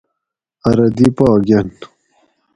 [0.67, 1.67] ارو دی پا گۤن